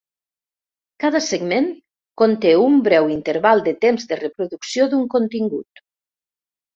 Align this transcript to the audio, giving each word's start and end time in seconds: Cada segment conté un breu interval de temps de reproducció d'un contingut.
Cada 1.03 1.19
segment 1.25 1.67
conté 2.21 2.53
un 2.61 2.79
breu 2.87 3.09
interval 3.15 3.61
de 3.67 3.73
temps 3.85 4.07
de 4.13 4.17
reproducció 4.21 4.89
d'un 4.95 5.05
contingut. 5.17 5.83